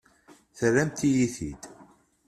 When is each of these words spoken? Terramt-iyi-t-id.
Terramt-iyi-t-id. 0.57 1.61